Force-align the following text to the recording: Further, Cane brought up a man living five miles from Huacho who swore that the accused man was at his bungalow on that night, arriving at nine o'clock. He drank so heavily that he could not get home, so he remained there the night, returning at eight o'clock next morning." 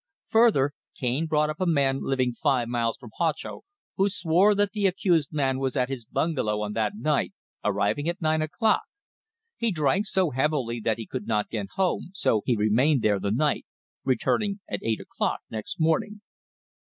Further, 0.29 0.71
Cane 0.97 1.27
brought 1.27 1.51
up 1.51 1.59
a 1.61 1.67
man 1.67 1.99
living 2.01 2.33
five 2.33 2.67
miles 2.67 2.97
from 2.97 3.11
Huacho 3.19 3.61
who 3.97 4.09
swore 4.09 4.55
that 4.55 4.71
the 4.71 4.87
accused 4.87 5.31
man 5.31 5.59
was 5.59 5.75
at 5.77 5.89
his 5.89 6.05
bungalow 6.05 6.61
on 6.61 6.73
that 6.73 6.95
night, 6.95 7.33
arriving 7.63 8.09
at 8.09 8.19
nine 8.19 8.41
o'clock. 8.41 8.81
He 9.57 9.69
drank 9.69 10.07
so 10.07 10.31
heavily 10.31 10.79
that 10.79 10.97
he 10.97 11.05
could 11.05 11.27
not 11.27 11.49
get 11.49 11.67
home, 11.75 12.13
so 12.15 12.41
he 12.47 12.55
remained 12.57 13.03
there 13.03 13.19
the 13.19 13.29
night, 13.29 13.67
returning 14.03 14.59
at 14.67 14.81
eight 14.81 14.99
o'clock 14.99 15.41
next 15.51 15.79
morning." 15.79 16.21